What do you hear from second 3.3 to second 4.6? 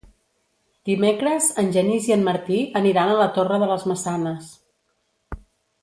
Torre de les Maçanes.